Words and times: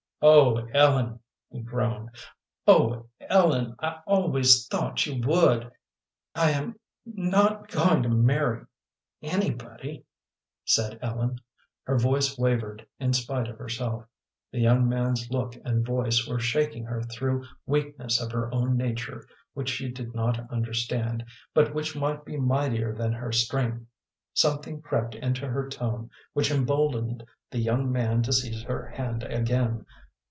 "Oh, 0.23 0.67
Ellen," 0.71 1.19
he 1.49 1.61
groaned. 1.61 2.11
"Oh, 2.67 3.07
Ellen, 3.21 3.75
I 3.81 4.01
always 4.05 4.67
thought 4.67 5.03
you 5.07 5.19
would!" 5.27 5.71
"I 6.35 6.51
am 6.51 6.75
not 7.07 7.69
going 7.69 8.03
to 8.03 8.09
marry 8.09 8.63
anybody," 9.23 10.05
said 10.63 10.99
Ellen. 11.01 11.39
Her 11.85 11.97
voice 11.97 12.37
wavered 12.37 12.85
in 12.99 13.13
spite 13.13 13.47
of 13.47 13.57
herself; 13.57 14.05
the 14.51 14.59
young 14.59 14.87
man's 14.87 15.31
look 15.31 15.55
and 15.65 15.83
voice 15.83 16.27
were 16.27 16.39
shaking 16.39 16.85
her 16.85 17.01
through 17.01 17.43
weakness 17.65 18.21
of 18.21 18.31
her 18.31 18.53
own 18.53 18.77
nature 18.77 19.25
which 19.55 19.69
she 19.69 19.89
did 19.89 20.13
not 20.13 20.51
understand, 20.51 21.25
but 21.55 21.73
which 21.73 21.95
might 21.95 22.25
be 22.25 22.37
mightier 22.37 22.93
than 22.93 23.11
her 23.13 23.31
strength. 23.31 23.87
Something 24.35 24.83
crept 24.83 25.15
into 25.15 25.47
her 25.47 25.67
tone 25.67 26.11
which 26.33 26.51
emboldened 26.51 27.23
the 27.49 27.57
young 27.57 27.91
man 27.91 28.21
to 28.21 28.31
seize 28.31 28.61
her 28.61 28.85
hand 28.85 29.23
again. 29.23 29.83